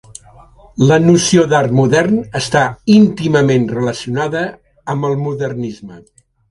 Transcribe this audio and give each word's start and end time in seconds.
La 0.91 0.95
noció 1.03 1.43
d'art 1.51 1.75
modern 1.81 2.17
està 2.41 2.65
íntimament 2.97 3.71
relacionada 3.77 4.45
amb 4.95 5.11
el 5.13 5.19
modernisme. 5.29 6.07